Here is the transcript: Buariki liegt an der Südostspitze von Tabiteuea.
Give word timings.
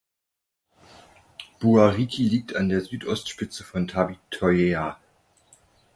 Buariki 1.59 2.23
liegt 2.27 2.55
an 2.55 2.69
der 2.69 2.81
Südostspitze 2.81 3.63
von 3.63 3.87
Tabiteuea. 3.87 4.99